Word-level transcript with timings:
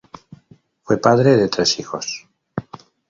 Fue 0.81 0.97
padre 0.97 1.37
de 1.37 1.47
tres 1.47 1.77
hijos. 1.77 2.25